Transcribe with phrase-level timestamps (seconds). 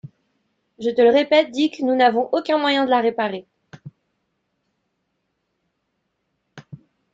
[0.79, 3.45] Je te le répète, Dick, nous n’avons aucun moyen de la réparer.